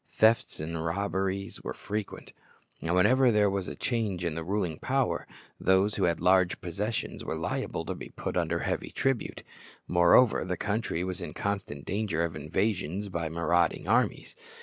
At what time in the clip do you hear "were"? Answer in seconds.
1.61-1.75, 7.23-7.35